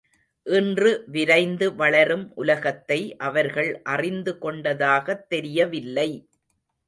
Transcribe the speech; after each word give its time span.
இன்று 0.43 1.03
விரைந்து 1.05 1.75
வளரும் 1.75 2.31
உலகத்தை 2.35 3.15
அவர்கள் 3.15 3.81
அறிந்து 3.81 4.37
கொண்டதாகத் 4.41 5.27
தெரியவில்லை. 5.27 6.27